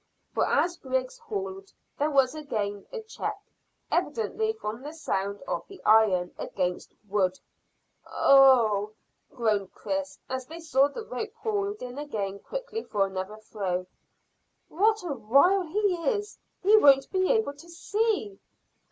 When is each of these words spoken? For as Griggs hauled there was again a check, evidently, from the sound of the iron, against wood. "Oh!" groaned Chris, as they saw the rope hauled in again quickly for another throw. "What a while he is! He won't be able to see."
For 0.33 0.47
as 0.47 0.77
Griggs 0.77 1.19
hauled 1.19 1.69
there 1.99 2.09
was 2.09 2.33
again 2.33 2.87
a 2.91 3.03
check, 3.03 3.39
evidently, 3.91 4.51
from 4.53 4.81
the 4.81 4.93
sound 4.93 5.43
of 5.43 5.61
the 5.67 5.79
iron, 5.85 6.33
against 6.39 6.95
wood. 7.07 7.37
"Oh!" 8.07 8.93
groaned 9.31 9.71
Chris, 9.73 10.17
as 10.27 10.47
they 10.47 10.59
saw 10.59 10.87
the 10.87 11.05
rope 11.05 11.35
hauled 11.35 11.83
in 11.83 11.99
again 11.99 12.39
quickly 12.39 12.81
for 12.81 13.05
another 13.05 13.37
throw. 13.37 13.85
"What 14.69 15.03
a 15.03 15.13
while 15.13 15.61
he 15.61 15.95
is! 16.03 16.39
He 16.63 16.75
won't 16.77 17.11
be 17.11 17.31
able 17.31 17.53
to 17.53 17.69
see." 17.69 18.39